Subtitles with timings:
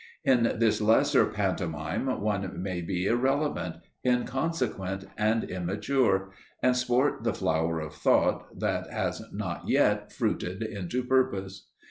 [0.23, 6.31] In this lesser pantomime one may be irrelevant, inconsequent and immature,
[6.63, 11.67] and sport the flower of thought that has not yet fruited into purpose.